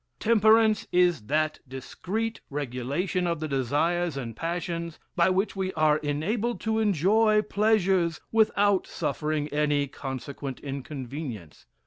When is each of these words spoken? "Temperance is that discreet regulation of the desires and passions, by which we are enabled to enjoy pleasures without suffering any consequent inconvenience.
"Temperance 0.19 0.87
is 0.91 1.27
that 1.27 1.59
discreet 1.67 2.41
regulation 2.49 3.27
of 3.27 3.39
the 3.39 3.47
desires 3.47 4.17
and 4.17 4.35
passions, 4.35 4.97
by 5.15 5.29
which 5.29 5.55
we 5.55 5.71
are 5.73 5.97
enabled 5.97 6.59
to 6.61 6.79
enjoy 6.79 7.43
pleasures 7.43 8.19
without 8.31 8.87
suffering 8.87 9.47
any 9.49 9.85
consequent 9.85 10.59
inconvenience. 10.61 11.67